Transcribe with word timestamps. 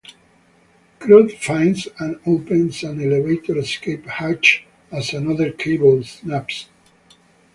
Cruz 0.97 1.31
finds 1.39 1.87
and 1.99 2.19
opens 2.25 2.81
an 2.81 3.03
elevator 3.03 3.55
escape 3.59 4.03
hatch 4.07 4.65
as 4.91 5.13
another 5.13 5.51
cable 5.51 6.01
snaps. 6.03 6.69